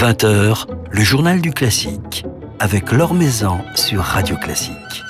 [0.00, 2.24] 20h, le journal du classique,
[2.58, 5.04] avec Laure Maison sur Radio Classique.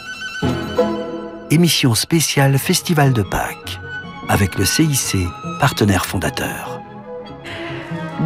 [1.48, 3.78] Émission spéciale Festival de Pâques,
[4.28, 5.16] avec le CIC,
[5.60, 6.79] partenaire fondateur.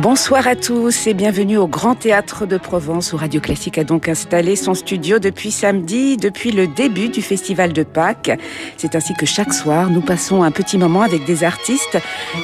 [0.02, 4.08] Bonsoir à tous et bienvenue au Grand Théâtre de Provence où Radio Classique a donc
[4.08, 8.32] installé son studio depuis samedi, depuis le début du Festival de Pâques.
[8.76, 11.96] C'est ainsi que chaque soir, nous passons un petit moment avec des artistes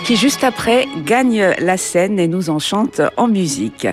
[0.05, 3.89] qui juste après gagnent la scène et nous enchantent en musique.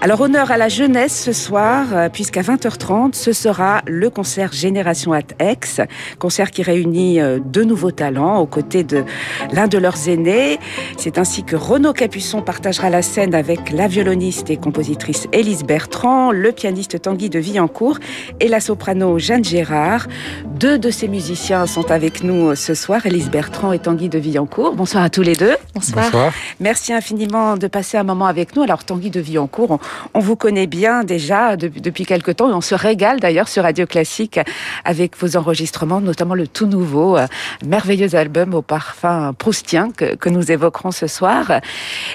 [0.00, 5.22] Alors honneur à la jeunesse ce soir, puisqu'à 20h30, ce sera le concert Génération at
[5.40, 5.82] Aix,
[6.20, 9.04] concert qui réunit euh, deux nouveaux talents aux côtés de
[9.52, 10.60] l'un de leurs aînés.
[10.96, 16.30] C'est ainsi que Renaud Capuçon partagera la scène avec la violoniste et compositrice Élise Bertrand,
[16.30, 17.98] le pianiste Tanguy de Villancourt
[18.38, 20.06] et la soprano Jeanne Gérard.
[20.46, 24.76] Deux de ces musiciens sont avec nous ce soir, Élise Bertrand et Tanguy de Villancourt.
[24.76, 25.56] Bonsoir à tous les deux.
[25.74, 26.32] Bonsoir.
[26.60, 28.62] Merci infiniment de passer un moment avec nous.
[28.62, 29.78] Alors Tanguy de Villancourt, on,
[30.14, 34.40] vous connaît bien déjà depuis quelques temps et on se régale d'ailleurs sur Radio Classique
[34.84, 37.26] avec vos enregistrements, notamment le tout nouveau, euh,
[37.64, 41.60] merveilleux album au parfum proustien que, que nous évoquerons ce soir.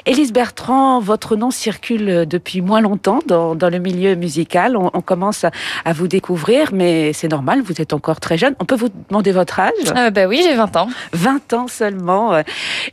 [0.06, 4.76] Élise Bertrand, votre nom circule depuis moins longtemps dans, le milieu musical.
[4.76, 8.56] On, commence à, vous découvrir, mais c'est normal, vous êtes encore très jeune.
[8.60, 9.72] On peut vous demander votre âge?
[9.96, 10.88] Euh, Ben oui, j'ai 20 ans.
[11.14, 12.44] 20 ans seulement.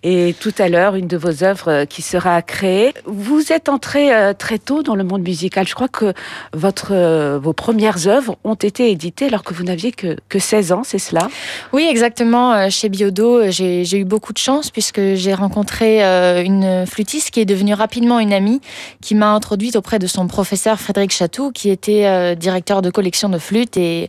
[0.03, 2.95] Et tout à l'heure, une de vos œuvres qui sera créée.
[3.05, 5.67] Vous êtes entré euh, très tôt dans le monde musical.
[5.67, 6.13] Je crois que
[6.53, 10.73] votre, euh, vos premières œuvres ont été éditées alors que vous n'aviez que, que 16
[10.73, 11.29] ans, c'est cela?
[11.73, 12.71] Oui, exactement.
[12.71, 16.03] Chez Biodo, j'ai eu beaucoup de chance puisque j'ai rencontré
[16.45, 18.61] une flûtiste qui est devenue rapidement une amie
[19.01, 23.29] qui m'a introduite auprès de son professeur Frédéric Chatou, qui était euh, directeur de collection
[23.29, 23.77] de flûte.
[23.77, 24.09] Et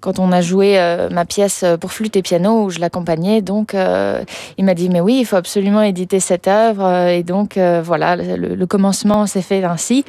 [0.00, 3.74] quand on a joué euh, ma pièce pour flûte et piano, où je l'accompagnais, donc
[3.74, 4.22] euh,
[4.56, 7.08] il m'a dit mais oui, il faut absolument éditer cette œuvre.
[7.08, 10.04] Et donc voilà, le commencement s'est fait ainsi,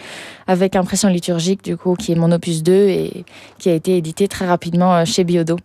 [0.49, 3.23] avec Impression liturgique, du coup, qui est mon opus 2 et
[3.59, 5.57] qui a été édité très rapidement chez Biodo.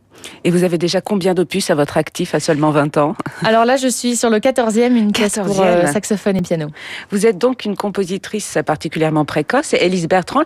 [0.45, 3.17] Et vous avez déjà combien d'opus à votre actif à seulement 20 ans?
[3.45, 6.69] Alors là, je suis sur le 14e, une pièce pour euh, saxophone et piano.
[7.11, 10.43] Vous êtes donc une compositrice particulièrement précoce, Élise Bertrand.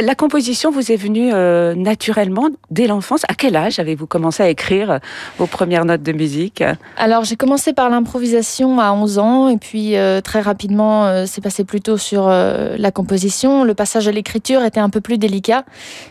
[0.00, 3.22] La composition vous est venue euh, naturellement dès l'enfance.
[3.28, 5.00] À quel âge avez-vous commencé à écrire
[5.38, 6.62] vos premières notes de musique?
[6.96, 11.64] Alors j'ai commencé par l'improvisation à 11 ans et puis euh, très rapidement, c'est passé
[11.64, 13.64] plutôt sur la composition.
[13.72, 15.64] Le passage à l'écriture était un peu plus délicat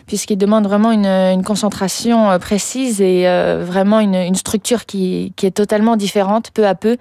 [0.07, 6.49] puisqu'il demande vraiment une, concentration précise et euh, vraiment une, structure qui, est totalement différente
[6.49, 6.97] peu à peu.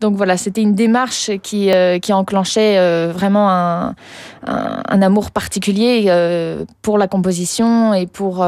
[0.00, 6.10] Donc voilà, c'était une démarche qui, euh, qui enclenchait euh, vraiment un, amour particulier
[6.80, 8.46] pour la composition et pour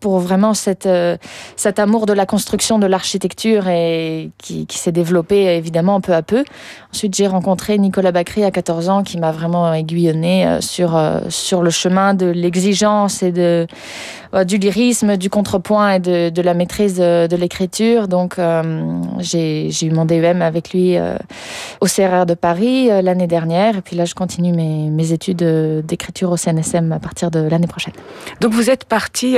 [0.00, 0.88] pour vraiment cette,
[1.56, 6.42] cet amour de la construction de l'architecture et qui s'est développé évidemment peu à peu.
[6.92, 11.70] Ensuite, j'ai rencontré Nicolas Bacry à 14 ans qui m'a vraiment aiguillonné sur, sur le
[11.70, 13.66] chemin de l'exigence et de,
[14.32, 18.06] euh, du lyrisme, du contrepoint et de, la maîtrise de, l'écriture.
[18.06, 21.16] Donc, euh, j'ai eu mon DEM avec lui euh,
[21.80, 23.78] au CRR de Paris l'année dernière.
[23.78, 25.42] Et puis là, je continue mes, études
[25.84, 27.94] d'écriture au CNSM à partir de l'année prochaine.
[28.40, 29.36] Donc, vous êtes parti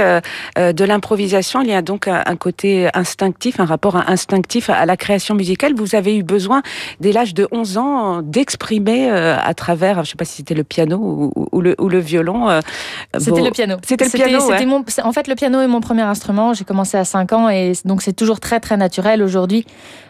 [0.57, 1.63] de l'improvisation.
[1.63, 5.73] Il y a donc un, côté instinctif, un rapport instinctif à la création musicale.
[5.75, 6.63] Vous avez eu besoin,
[7.01, 10.65] dès l'âge de 11 ans, d'exprimer à travers, je ne sais pas si c'était le
[10.65, 12.49] piano ou, le, ou le, violon.
[13.19, 13.77] C'était le piano.
[13.87, 14.67] C'était le piano.
[14.67, 16.55] Mon en fait, le piano est mon premier instrument.
[16.55, 19.67] J'ai commencé à 5 ans et donc c'est toujours très très naturel aujourd'hui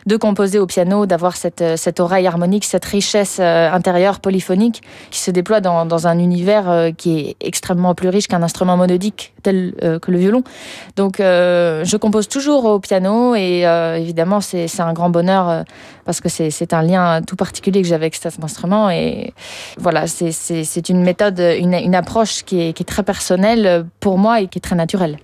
[0.06, 4.82] de composer au piano, d'avoir cette, euh, cette oreille harmonique, cette richesse euh, intérieure polyphonique
[5.10, 8.76] qui se déploie dans, dans un univers euh, qui est extrêmement plus riche qu'un instrument
[8.76, 10.44] monodique tel que le violon.
[10.94, 13.62] Donc je compose toujours au piano et
[13.98, 15.64] évidemment c'est un grand bonheur
[16.04, 19.32] parce que c'est un lien tout particulier que j'avais avec cet instrument et
[19.78, 24.40] voilà, c'est une méthode, une, une approche qui est, qui est très personnelle pour moi
[24.40, 25.18] et qui est très naturelle.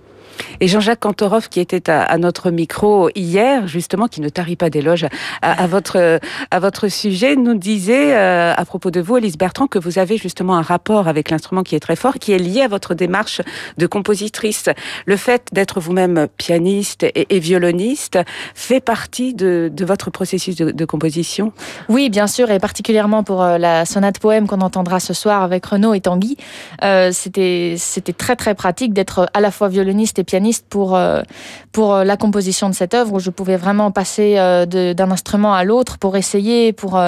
[0.59, 5.07] Et Jean-Jacques Kantorov, qui était à, notre micro hier, justement, qui ne tarit pas d'éloges
[5.41, 6.19] à, votre,
[6.51, 10.17] à votre sujet, nous disait euh, à propos de vous, Elise Bertrand, que vous avez
[10.17, 13.41] justement un rapport avec l'instrument qui est très fort, qui est lié à votre démarche
[13.77, 14.69] de compositrice.
[15.05, 18.19] Le fait d'être vous-même pianiste et, violoniste
[18.53, 21.53] fait partie de, votre processus de, composition?
[21.87, 25.65] Oui, bien sûr, et particulièrement pour euh, la sonate poème qu'on entendra ce soir avec
[25.65, 26.37] Renaud et Tanguy.
[26.83, 27.77] Euh, C'était
[28.17, 31.23] très très pratique d'être à la fois violoniste et pianiste pour, euh,
[31.71, 35.55] pour euh, la composition de cette œuvre, où je pouvais vraiment passer euh, d'un instrument
[35.55, 37.01] à l'autre pour essayer, pour,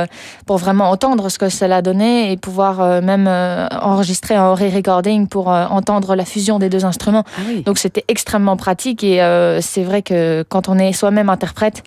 [0.48, 6.16] pour vraiment entendre ce que cela donnait et pouvoir même enregistrer un re-recording pour entendre
[6.16, 7.24] la fusion des deux instruments.
[7.38, 9.18] Ah Donc c'était extrêmement pratique et
[9.62, 11.84] c'est vrai que quand on est soi-même interprète,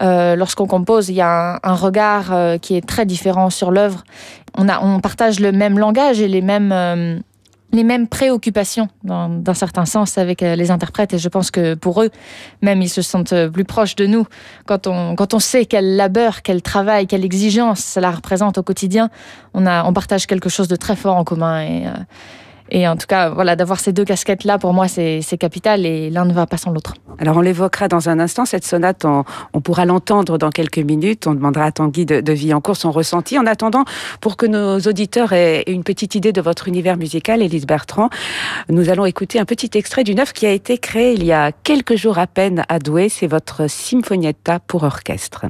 [0.00, 4.02] lorsqu'on compose, il y a un, regard qui est très différent sur l'œuvre
[4.56, 7.22] on, a, on partage le même langage et les mêmes
[7.72, 12.02] les mêmes préoccupations d'un certain sens avec euh, les interprètes et je pense que pour
[12.02, 12.10] eux,
[12.62, 14.26] même ils se sentent euh, plus proches de nous
[14.66, 19.10] quand on, quand on sait quel labeur, quel travail, quelle exigence cela représente au quotidien.
[19.54, 21.90] On, a, on partage quelque chose de très fort en commun et, euh,
[22.70, 26.24] et en tout cas, voilà, d'avoir ces deux casquettes-là, pour moi, c'est capital et l'un
[26.24, 26.94] ne va pas sans l'autre.
[27.18, 28.44] Alors, on l'évoquera dans un instant.
[28.44, 31.26] Cette sonate, on, pourra l'entendre dans quelques minutes.
[31.26, 33.38] On demandera à Tanguy de, de vie en cours son ressenti.
[33.38, 33.84] En attendant,
[34.20, 38.08] pour que nos auditeurs aient une petite idée de votre univers musical, Élise Bertrand,
[38.68, 41.52] nous allons écouter un petit extrait d'une œuvre qui a été créée il y a
[41.52, 43.08] quelques jours à peine à Douai.
[43.08, 45.46] C'est votre Symphonietta pour orchestre.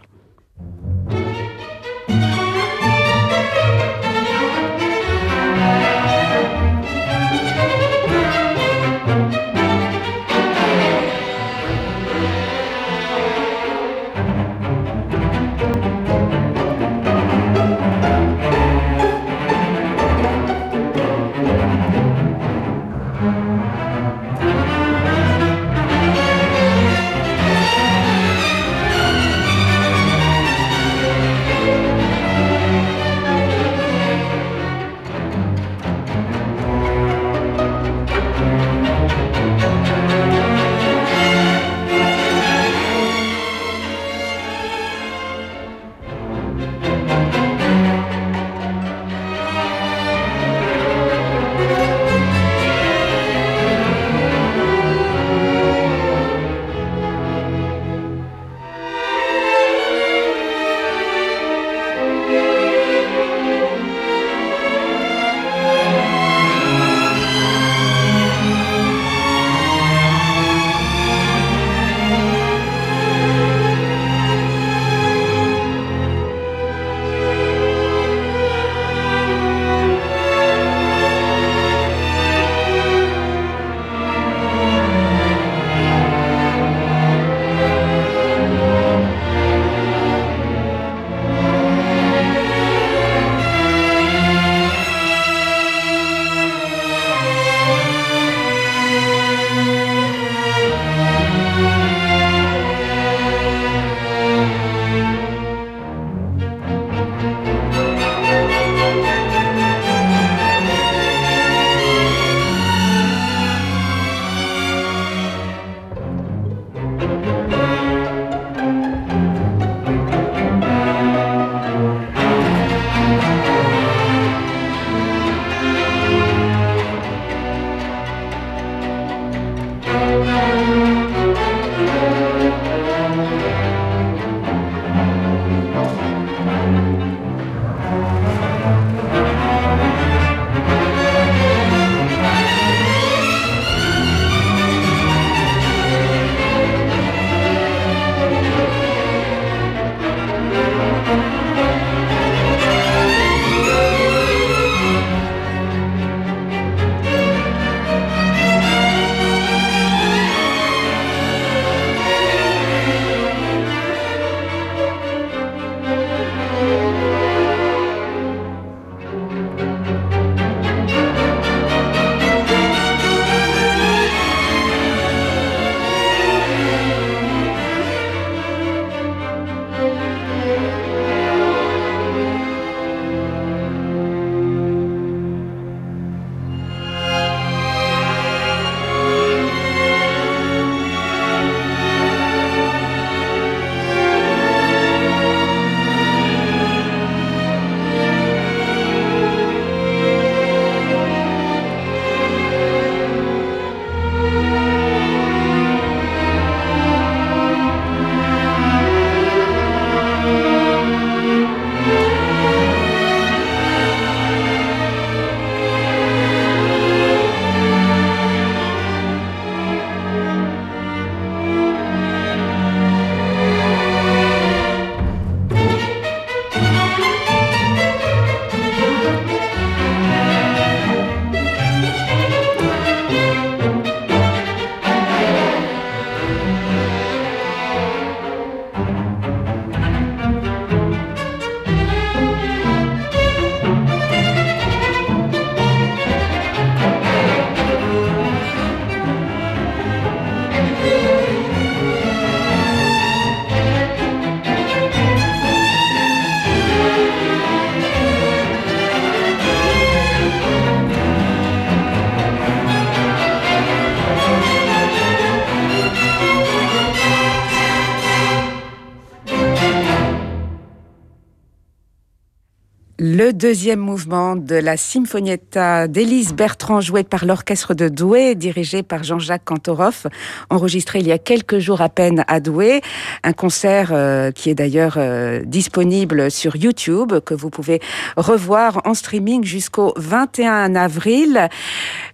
[273.41, 279.47] Deuxième mouvement de la Sinfonietta d'Élise Bertrand, joué par l'orchestre de Douai, dirigé par Jean-Jacques
[279.47, 280.07] Cantoroff,
[280.51, 282.83] enregistré il y a quelques jours à peine à Douai.
[283.25, 287.81] Un concert euh, qui est d'ailleurs euh, disponible sur YouTube, que vous pouvez
[288.19, 291.49] revoir en streaming jusqu'au 21 avril.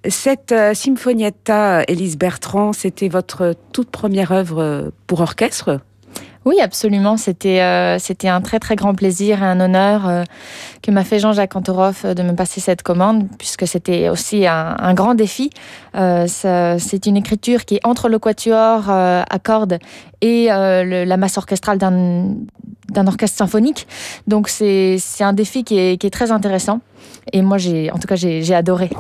[0.09, 5.81] Cette euh, Sinfonietta, Élise Bertrand, c'était votre toute première œuvre pour orchestre?
[6.47, 7.17] Oui, absolument.
[7.17, 10.23] C'était euh, c'était un très très grand plaisir et un honneur euh,
[10.81, 14.95] que m'a fait Jean-Jacques Antoroff euh, de me passer cette commande, puisque c'était aussi un,
[14.95, 15.51] grand défi.
[15.93, 19.79] c'est une écriture qui est entre le quatuor à cordes
[20.21, 23.89] et la masse orchestrale d'un orchestre symphonique.
[24.29, 26.81] Donc c'est un défi qui est, qui est très intéressant.
[27.33, 27.59] Et moi,
[27.93, 28.91] en tout cas, j'ai adoré.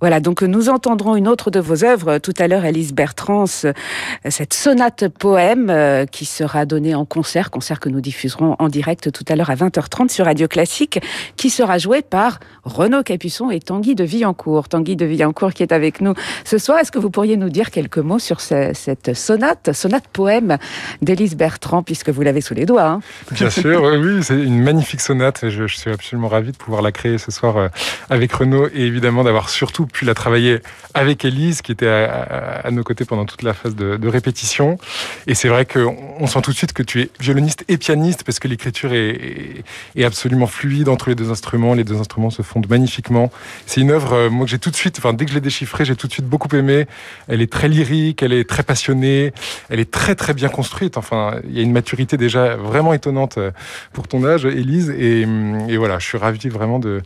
[0.00, 4.54] Voilà, donc nous entendrons une autre de vos œuvres tout à l'heure, Alice Bertrand, cette
[4.54, 9.24] sonate poème euh, qui sera donnée en concert, concert que nous diffuserons en direct tout
[9.28, 11.00] à l'heure à 20h30 sur Radio Classique,
[11.36, 14.68] qui sera joué par Renaud Capuçon et Tanguy de Villancourt.
[14.68, 16.14] Tanguy de Villancourt qui est avec nous
[16.44, 16.78] ce soir.
[16.78, 20.58] Est-ce que vous pourriez nous dire quelques mots sur cette sonate, sonate poème
[21.02, 23.00] d'Élise Bertrand, puisque vous l'avez sous les doigts hein?
[23.32, 25.48] Bien sûr, oui, c'est une magnifique sonate.
[25.48, 27.68] Je, je, suis absolument ravi de pouvoir la créer ce soir euh,
[28.10, 30.60] avec Renaud et évidemment d'avoir surtout pu la travailler
[30.94, 34.78] avec Elise, qui était à, nos côtés pendant toute la phase de, répétition.
[35.26, 38.38] Et c'est vrai qu'on sent tout de suite que tu es violoniste et pianiste, parce
[38.38, 39.64] que l'écriture est,
[40.02, 41.74] absolument fluide entre les deux instruments.
[41.74, 43.30] Les deux instruments se fondent magnifiquement.
[43.66, 45.42] C'est une œuvre, euh, moi, que j'ai tout de suite, enfin, dès que je l'ai
[45.42, 46.86] déchiffrée, j'ai tout de suite beaucoup aimé.
[47.28, 49.32] Elle est très lyrique, elle est très passionnée,
[49.68, 50.96] elle est très, très bien construite.
[50.96, 53.50] Enfin, il y a une maturité déjà vraiment étonnante euh,
[53.92, 54.90] pour ton âge, Elise.
[54.90, 55.26] Et,
[55.68, 57.02] et voilà, je suis ravi vraiment de,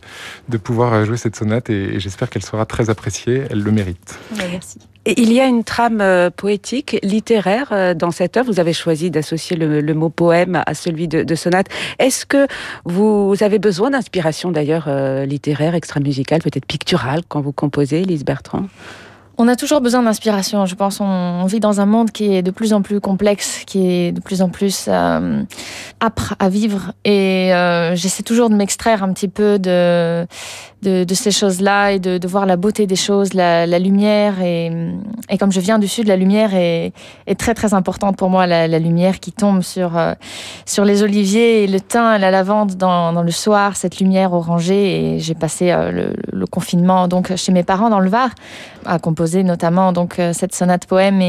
[0.63, 4.19] pouvoir jouer cette sonate et, et j'espère qu'elle sera très appréciée, elle le mérite.
[4.35, 4.79] Merci.
[5.05, 8.49] Et il y a une trame euh, poétique, littéraire euh, dans cette œuvre.
[8.51, 11.67] Vous avez choisi d'associer le, mot poème à celui de, sonate.
[11.99, 12.47] Est-ce que
[12.85, 18.67] vous avez besoin d'inspiration d'ailleurs euh, littéraire, extra-musicale, peut-être picturale quand vous composez, Lise Bertrand?
[19.37, 20.65] On a toujours besoin d'inspiration.
[20.65, 23.87] Je pense on, vit dans un monde qui est de plus en plus complexe, qui
[23.87, 26.93] est de plus en plus âpre à vivre.
[27.03, 27.51] Et
[27.95, 30.27] j'essaie toujours de m'extraire un petit peu de,
[31.13, 34.41] ces choses-là et de, voir la beauté des choses, la, lumière.
[34.41, 34.71] Et,
[35.39, 36.93] comme je viens du sud, la lumière est,
[37.37, 38.45] très très importante pour moi.
[38.45, 40.13] La, lumière qui tombe sur, euh,
[40.65, 45.15] sur les oliviers et le thym, la lavande dans, le soir, cette lumière orangée.
[45.15, 48.29] Et j'ai passé euh, le, confinement donc chez mes parents dans le Var
[48.85, 51.21] à composer notamment donc euh, cette sonate poème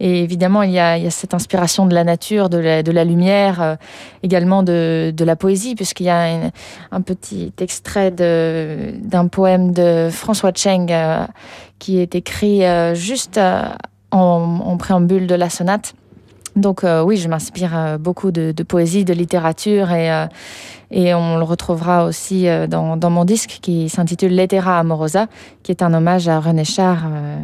[0.00, 3.76] et évidemment, il y a, cette inspiration de la nature, de la, lumière, euh,
[4.24, 6.50] également de, la poésie, puisqu'il y a
[6.90, 11.24] un petit extrait d'un poème de François Cheng euh,
[11.78, 12.62] qui est écrit
[12.94, 13.38] juste
[14.10, 15.94] en, préambule de la sonate.
[16.56, 20.26] Donc oui, je m'inspire beaucoup de, poésie, de littérature et,
[20.90, 25.26] et on le retrouvera aussi dans, dans mon disque qui s'intitule Lettera Amorosa,
[25.62, 27.38] qui est un hommage à René Char euh,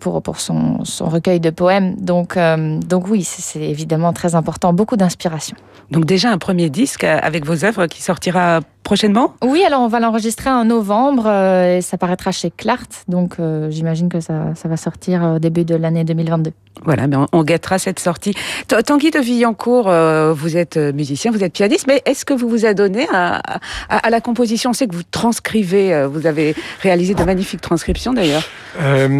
[0.00, 1.94] pour, pour son, son, recueil de poèmes.
[1.96, 5.56] Donc, euh, donc oui, c'est évidemment très important, beaucoup d'inspiration.
[5.90, 9.34] Donc déjà un premier disque avec vos œuvres qui sortira prochainement?
[9.42, 13.04] Oui, alors on va l'enregistrer en novembre euh, et ça paraîtra chez Clart.
[13.08, 13.36] Donc
[13.70, 16.52] j'imagine que ça, ça, va sortir au début de l'année 2022.
[16.84, 18.34] Voilà, mais on, guettera cette sortie.
[18.68, 19.90] Tanguy de Villancourt,
[20.34, 23.40] vous êtes musicien, vous êtes pianiste, mais est-ce que vous vous adonnez à,
[23.88, 24.70] à, à, la composition?
[24.70, 28.42] On sait que vous transcrivez, vous avez réalisé de magnifiques transcriptions d'ailleurs.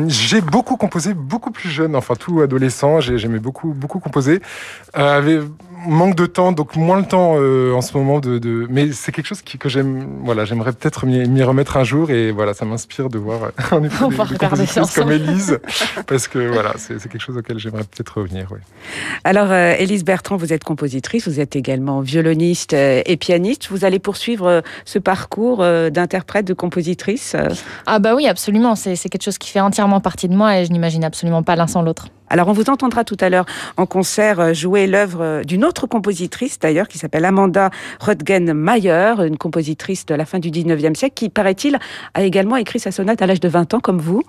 [0.08, 4.40] J'ai beaucoup composé, beaucoup plus jeune, enfin tout adolescent, j'aimais beaucoup, beaucoup composer.
[4.96, 5.44] Euh,
[5.86, 8.38] manque de temps, donc moins le temps euh, en ce moment de.
[8.38, 8.66] de...
[8.70, 10.06] Mais c'est quelque chose qui, que j'aime.
[10.24, 14.04] Voilà, j'aimerais peut-être m'y remettre un jour et voilà, ça m'inspire de voir en effet
[14.08, 15.58] des, comme Élise,
[16.06, 18.48] parce que voilà, c'est quelque chose auquel j'aimerais peut-être revenir.
[18.50, 18.58] Oui.
[19.24, 23.68] Alors, euh, Élise Bertrand, vous êtes compositrice, vous êtes également violoniste euh, et pianiste.
[23.70, 27.36] Vous allez poursuivre ce parcours d'interprète, de compositrice
[27.86, 28.74] Ah bah oui, absolument.
[28.74, 31.66] C'est quelque chose qui fait entièrement partie de moi et je n'imagine absolument pas l'un
[31.66, 32.08] sans l'autre.
[32.30, 33.44] Alors on vous entendra tout à l'heure
[33.76, 39.36] en concert euh, jouer l'œuvre euh, d'une autre compositrice d'ailleurs qui s'appelle Amanda Röttgen-Mayer, une
[39.36, 41.78] compositrice de la fin du 19e siècle qui, paraît-il,
[42.14, 44.22] a également écrit sa sonate à l'âge de 20 ans comme vous.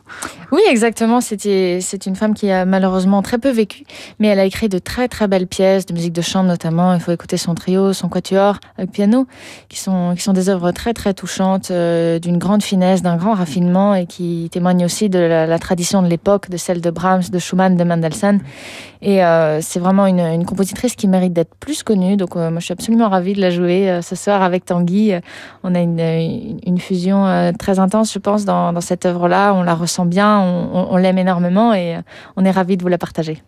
[0.51, 1.21] Oui, exactement.
[1.21, 3.83] C'était, c'est une femme qui a malheureusement très peu vécu,
[4.19, 6.93] mais elle a écrit de très très belles pièces de musique de chambre notamment.
[6.93, 9.25] Il faut écouter son trio, son quatuor avec piano,
[9.69, 13.33] qui sont, qui sont des œuvres très très touchantes, euh, d'une grande finesse, d'un grand
[13.33, 17.39] raffinement et qui témoignent aussi de la, tradition de l'époque, de celle de Brahms, de
[17.39, 18.39] Schumann, de Mendelssohn.
[19.01, 22.17] Et euh, c'est vraiment une, compositrice qui mérite d'être plus connue.
[22.17, 25.13] Donc euh, moi, je suis absolument ravie de la jouer euh, ce soir avec Tanguy.
[25.63, 29.53] On a une, fusion très intense, je pense, dans, cette œuvre-là.
[29.53, 31.97] On la ressent bien, on, on l'aime énormément et
[32.35, 33.41] on est ravis de vous la partager.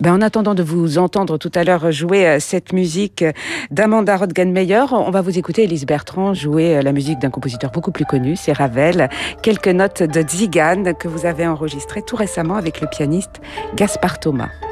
[0.00, 3.22] Ben, en attendant de vous entendre tout à l'heure jouer cette musique
[3.70, 8.06] d'Amanda Rodgenmeyer, on va vous écouter Elise Bertrand jouer la musique d'un compositeur beaucoup plus
[8.06, 9.10] connu, c'est Ravel.
[9.42, 13.42] Quelques notes de Zigan que vous avez enregistrées tout récemment avec le pianiste
[13.76, 14.69] Gaspard Thomas.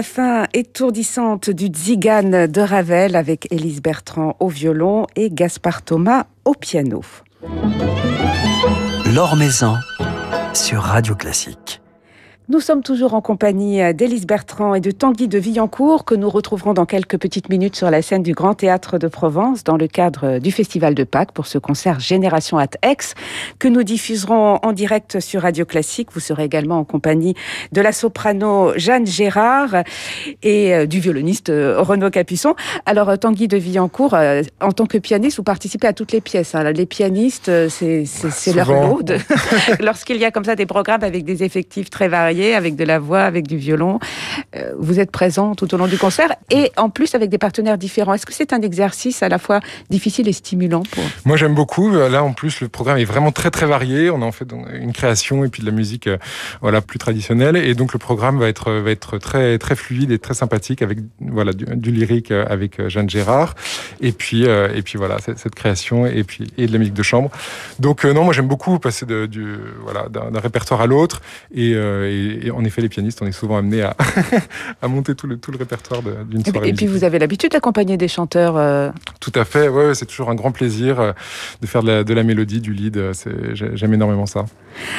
[0.00, 6.24] La fin étourdissante du Zigane de Ravel avec Élise Bertrand au violon et Gaspard Thomas
[6.46, 7.02] au piano.
[9.14, 9.76] L'Or Maison
[10.54, 11.82] sur Radio Classique.
[12.50, 16.28] Nous sommes toujours en compagnie euh, d'Élise Bertrand et de Tanguy de Villancourt que nous
[16.28, 19.86] retrouverons dans quelques petites minutes sur la scène du Grand Théâtre de Provence dans le
[19.86, 23.14] cadre euh, du Festival de Pâques pour ce concert Génération at Aix
[23.60, 26.08] que nous diffuserons en direct sur Radio Classique.
[26.12, 27.36] Vous serez également en compagnie
[27.70, 29.84] de la soprano Jeanne Gérard
[30.42, 32.56] et euh, du violoniste Renaud Capuçon.
[32.84, 34.16] Alors Tanguy de Villancourt,
[34.60, 36.56] en tant que pianiste, vous participez à toutes les pièces.
[36.56, 36.72] Hein.
[36.72, 39.04] Les pianistes, c'est leur lot.
[39.78, 42.98] Lorsqu'il y a comme ça des programmes avec des effectifs très variés, avec de la
[42.98, 43.98] voix, avec du violon.
[44.56, 47.78] Euh, vous êtes présent tout au long du concert et en plus avec des partenaires
[47.78, 48.14] différents.
[48.14, 51.04] Est-ce que c'est un exercice à la fois difficile et stimulant pour...
[51.24, 51.90] Moi j'aime beaucoup.
[51.90, 54.10] Là en plus le programme est vraiment très très varié.
[54.10, 56.08] On en fait une création et puis de la musique
[56.60, 60.18] voilà plus traditionnelle et donc le programme va être va être très très fluide et
[60.18, 63.54] très sympathique avec voilà du, lyrique avec Jeanne Gérard
[64.00, 67.30] et puis et puis voilà cette, création et puis et de la musique de chambre.
[67.78, 71.20] Donc non moi j'aime beaucoup passer du voilà d'un répertoire à l'autre
[71.54, 71.74] et,
[72.54, 73.96] en effet les pianistes on est souvent amenés à,
[74.82, 76.68] à monter tout le tout le répertoire d'une soirée.
[76.68, 78.56] Et puis vous avez l'habitude d'accompagner des chanteurs.
[78.56, 78.90] Euh,
[79.20, 81.12] tout à fait ouais, c'est toujours un grand plaisir euh,
[81.60, 83.00] de faire de la, de la mélodie du lead.
[83.54, 84.44] J'aime énormément ça.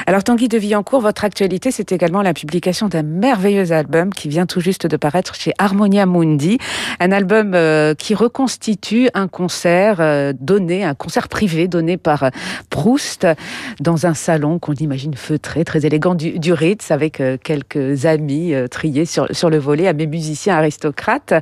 [0.05, 4.45] Alors Tanguy de Villancourt, votre actualité, c'est également la publication d'un merveilleux album qui vient
[4.45, 6.57] tout juste de paraître chez Harmonia Mundi,
[6.99, 12.31] un album euh, qui reconstitue un concert euh, donné, un concert privé donné par
[12.69, 13.27] Proust
[13.79, 18.53] dans un salon qu'on imagine feutré, très élégant du, du Ritz, avec euh, quelques amis
[18.69, 21.33] triés sur, sur le volet, à mes musiciens aristocrates.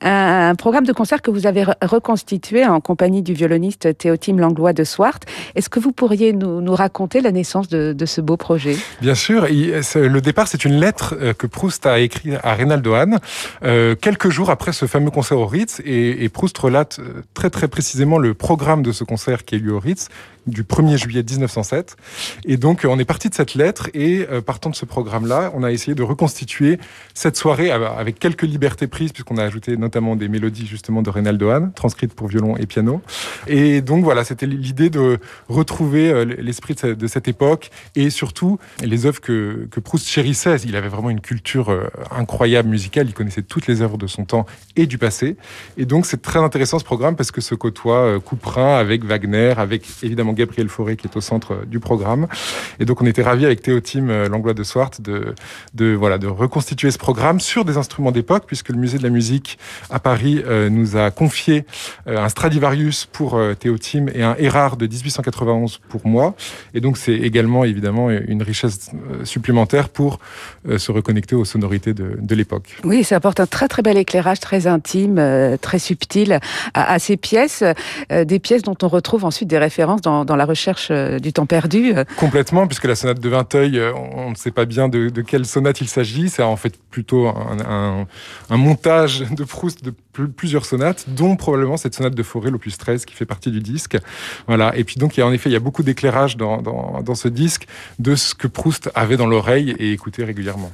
[0.00, 4.84] Un, programme de concert que vous avez reconstitué en compagnie du violoniste Théotime Langlois de
[4.84, 5.20] Swart.
[5.54, 8.76] Est-ce que vous pourriez nous, nous raconter la naissance de, ce beau projet?
[9.00, 9.46] Bien sûr.
[9.46, 13.18] le départ, c'est une lettre euh, que Proust a écrite à Reynaldo Hahn
[13.64, 15.80] euh, quelques jours après ce fameux concert au Ritz.
[15.84, 19.70] Et, Proust relate euh, très très précisément le programme de ce concert qui a eu
[19.70, 20.08] au Ritz
[20.46, 21.96] du 1er juillet 1907.
[22.44, 25.62] Et donc, on est parti de cette lettre et euh, partant de ce programme-là, on
[25.62, 26.78] a essayé de reconstituer
[27.14, 31.50] cette soirée avec quelques libertés prises, puisqu'on a ajouté notamment des mélodies justement de Reynaldo
[31.50, 33.02] Hahn, transcrites pour violon et piano.
[33.46, 39.06] Et donc, voilà, c'était l'idée de retrouver euh, l'esprit de cette époque et surtout les
[39.06, 40.56] œuvres que, que Proust chérissait.
[40.64, 44.24] Il avait vraiment une culture euh, incroyable musicale, il connaissait toutes les œuvres de son
[44.24, 45.36] temps et du passé.
[45.76, 49.84] Et donc, c'est très intéressant ce programme parce que ce côtoie Couperin avec Wagner, avec
[50.02, 52.26] évidemment Gabriel Fauré qui est au centre euh, du programme.
[52.78, 55.34] Et donc on était ravis avec Théotime euh, Langlois de Swart de,
[55.74, 59.10] de, voilà, de reconstituer ce programme sur des instruments d'époque, puisque le musée de la
[59.10, 59.58] musique
[59.90, 61.64] à Paris euh, nous a confié
[62.06, 66.34] un Stradivarius pour Théotime et un Erard de 1891 pour moi.
[66.74, 68.90] Et donc c'est également évidemment une richesse
[69.24, 70.18] supplémentaire pour
[70.76, 72.76] se reconnecter aux sonorités de, de l'époque.
[72.84, 75.20] Oui, ça apporte un très très bel éclairage, très intime,
[75.60, 76.40] très subtil
[76.74, 77.64] à ces pièces,
[78.10, 81.46] des pièces dont on retrouve ensuite des références dans dans, la recherche euh, du temps
[81.46, 81.94] perdu.
[82.16, 85.80] Complètement, puisque la sonate de Vinteuil, euh, on ne sait pas bien de, quelle sonate
[85.80, 86.28] il s'agit.
[86.28, 88.06] C'est en fait plutôt un,
[88.50, 89.92] montage de Proust de
[90.36, 93.96] plusieurs sonates, dont probablement cette sonate de Forêt, l'opus 13, qui fait partie du disque.
[94.46, 94.76] Voilà.
[94.76, 97.14] Et puis donc, il y a, en effet, il y a beaucoup d'éclairage dans, dans,
[97.14, 97.66] ce disque
[97.98, 100.70] de ce que Proust avait dans l'oreille et écoutait régulièrement.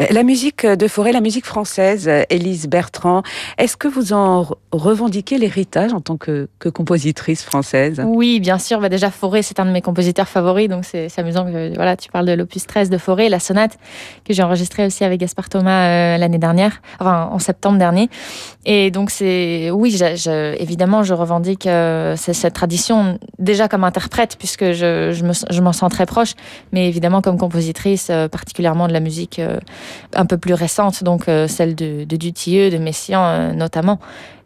[0.00, 3.22] Euh, la musique de Forêt, la musique française, Élise Bertrand,
[3.56, 8.02] est-ce que vous en revendiquez l'héritage en tant que, que compositrice française?
[8.04, 8.80] Oui, bien sûr.
[8.88, 12.26] Déjà, Forêt, c'est un de mes compositeurs favoris, donc c'est amusant que voilà, tu parles
[12.26, 13.78] de l'opus 13 de Forêt, la sonate
[14.24, 18.08] que j'ai enregistrée aussi avec Gaspard Thomas euh, l'année dernière, enfin en septembre dernier.
[18.64, 19.98] Et donc, c'est oui,
[20.58, 26.06] évidemment, je revendique euh, cette tradition déjà comme interprète, puisque je, je m'en sens très
[26.06, 26.34] proche,
[26.72, 29.40] mais évidemment comme compositrice, euh, particulièrement de la musique
[30.14, 33.98] un peu plus récente, donc celle de, de Dutilleux, de Messiaen notamment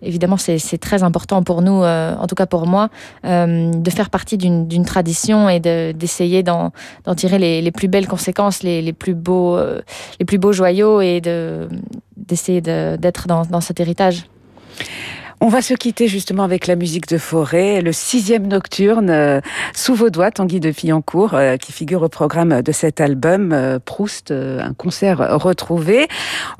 [0.02, 2.88] évidemment, c'est très important pour nous, euh, en tout cas pour moi,
[3.24, 6.72] euh, de faire partie d'une tradition et d'essayer d'en
[7.16, 9.80] tirer les, plus belles conséquences, les, plus, beaux, euh,
[10.18, 11.20] les plus beaux joyaux et
[12.16, 14.26] d'essayer d'être dans, dans cet héritage.
[15.44, 19.40] On va se quitter justement avec la musique de Forêt, le sixième nocturne euh,
[19.74, 23.81] sous vos doigts, Tanguy de Fillancourt, euh, qui figure au programme de cet album euh,
[23.85, 26.07] Proust, un concert retrouvé.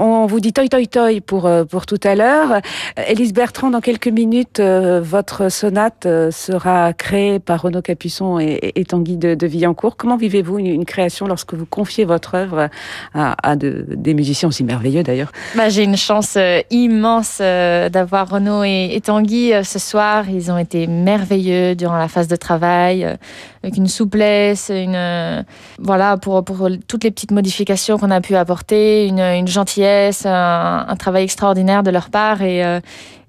[0.01, 2.61] On vous dit toi toi toi pour pour tout à l'heure.
[3.07, 9.37] Élise Bertrand, dans quelques minutes, votre sonate sera créée par Renaud Capuçon et, Tanguy de,
[9.37, 9.97] de Villancourt.
[9.97, 12.68] Comment vivez-vous une, création lorsque vous confiez votre œuvre
[13.14, 15.31] à, des musiciens aussi merveilleux d'ailleurs?
[15.55, 16.37] Bah, J'ai une chance
[16.71, 22.09] immense d'avoir Renaud et et, Tanguy, euh, ce soir, ils ont été merveilleux durant la
[22.09, 23.17] phase de travail, euh,
[23.63, 25.43] avec une souplesse, une euh,
[25.79, 31.25] voilà pour, pour toutes les petites modifications qu'on a pu apporter, une, gentillesse, un, travail
[31.25, 32.43] extraordinaire de leur part.
[32.43, 32.63] Et,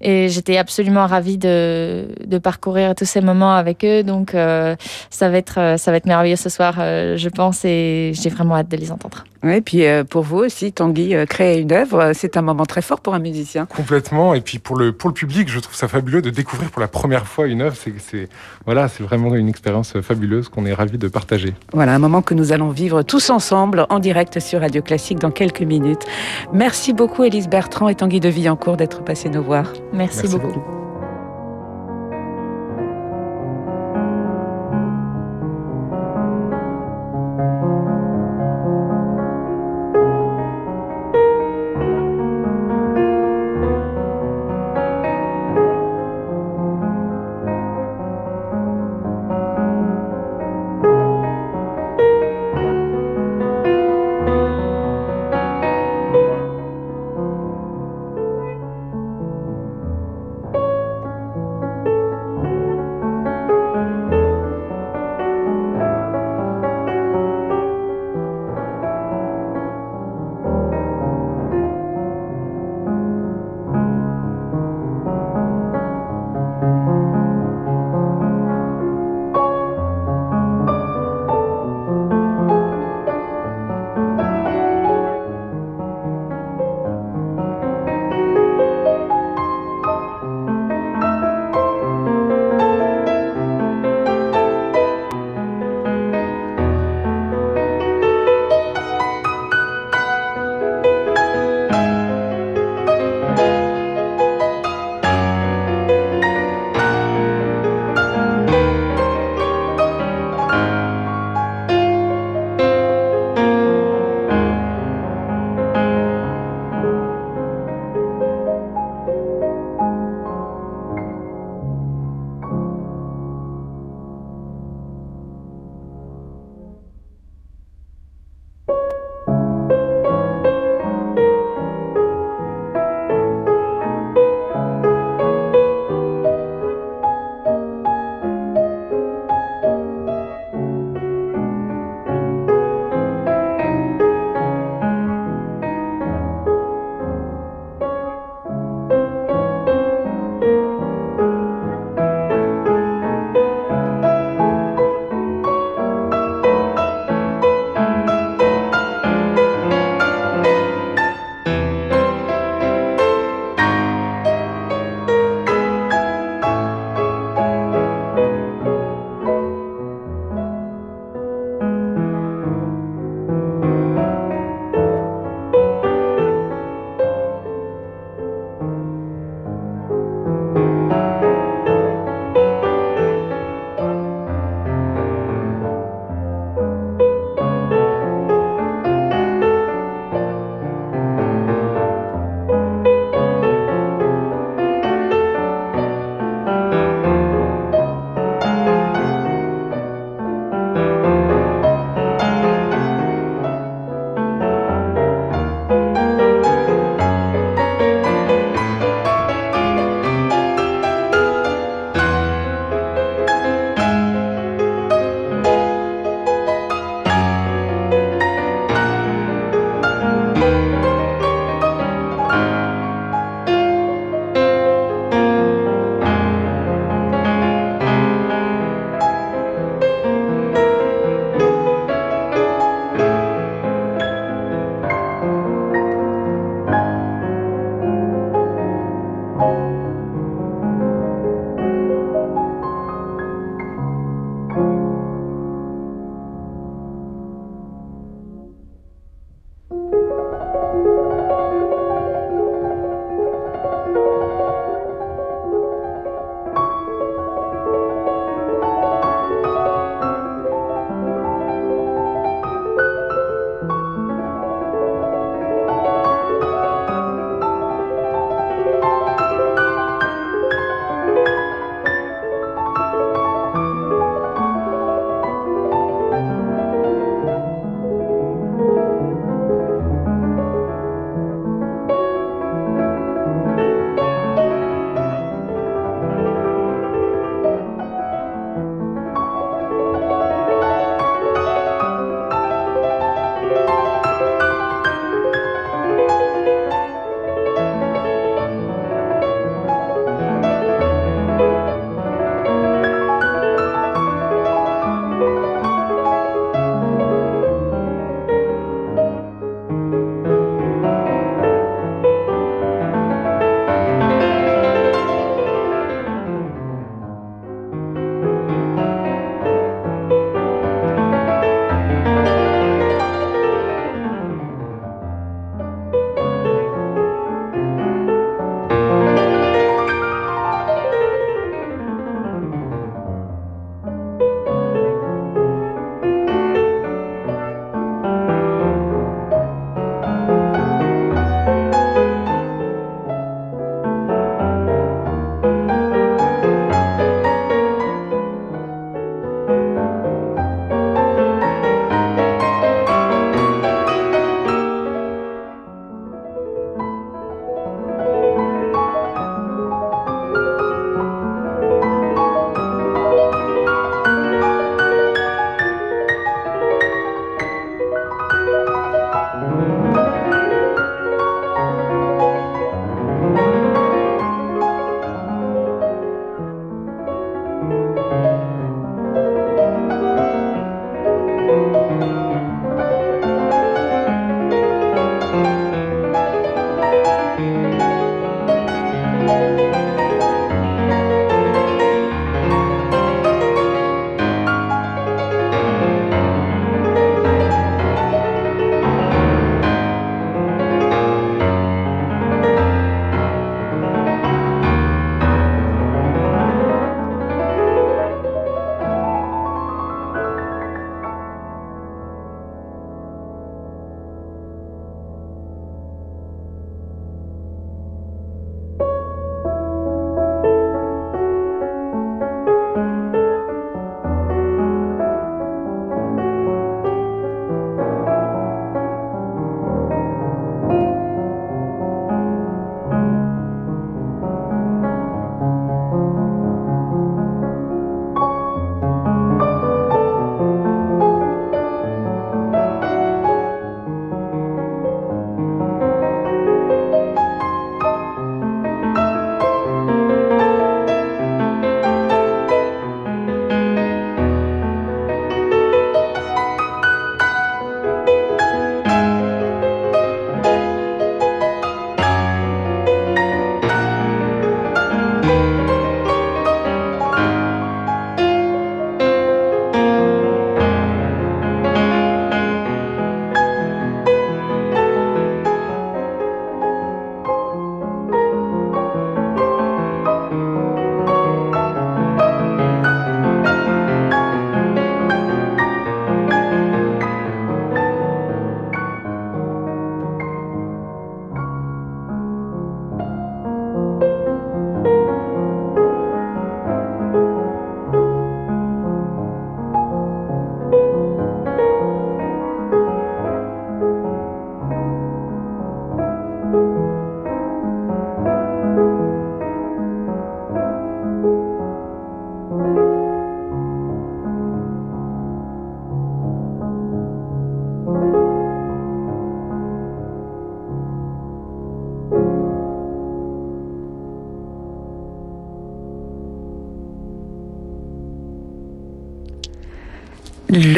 [0.04, 4.02] et j'étais absolument ravie de, de, parcourir tous ces moments avec eux.
[4.02, 8.56] Donc ça va être ça va être merveilleux ce soir, je pense, et j'ai vraiment
[8.56, 9.24] hâte de les entendre.
[9.42, 13.14] Oui, puis pour vous aussi, Tanguy, créer une œuvre, c'est un moment très fort pour
[13.14, 13.66] un musicien.
[13.66, 16.80] Complètement, et puis pour le pour le public je trouve ça fabuleux de découvrir pour
[16.80, 17.76] la première fois une œuvre.
[17.76, 18.28] C'est
[18.66, 21.54] voilà, c'est vraiment une expérience fabuleuse qu'on est ravi de partager.
[21.72, 25.30] Voilà, un moment que nous allons vivre tous ensemble en direct sur Radio Classique dans
[25.30, 26.02] quelques minutes.
[26.52, 29.72] Merci beaucoup, Élise Bertrand et Tanguy de Villancourt d'être passés nous voir.
[29.94, 30.83] Merci, beaucoup.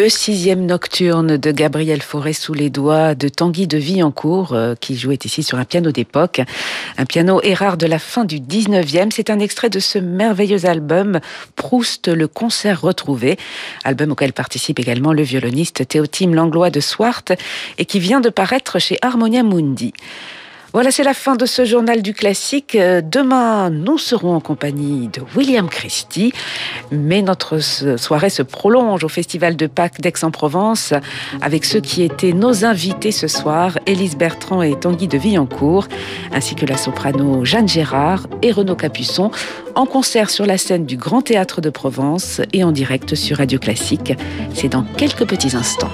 [0.07, 4.97] Le sixième nocturne de Gabriel Fauré sous les doigts de Tanguy de Villancourt, euh, qui
[4.97, 6.40] jouait ici sur un piano d'époque.
[6.97, 9.11] Un piano rare de la fin du 19e.
[9.11, 11.19] C'est un extrait de ce merveilleux album,
[11.57, 13.37] Proust, le concert retrouvé.
[13.83, 17.25] Album auquel participe également le violoniste Théotime Langlois de Swart
[17.77, 19.92] et qui vient de paraître chez Harmonia Mundi.
[20.77, 22.75] Voilà, c'est la fin de ce journal du classique.
[22.75, 26.35] Euh, demain, nous serons en compagnie de William Christie,
[26.91, 27.61] mais notre
[27.97, 30.93] soirée se prolonge au Festival de Pâques d'Aix-en-Provence
[31.41, 35.89] avec ceux qui étaient nos invités ce soir, Élise Bertrand et Tanguy de Villancourt,
[36.31, 39.31] ainsi que la soprano Jeanne Gérard et Renaud Capuçon,
[39.77, 43.59] en concert sur la scène du Grand Théâtre de Provence et en direct sur Radio
[43.59, 44.12] Classique.
[44.53, 45.93] C'est dans quelques petits instants.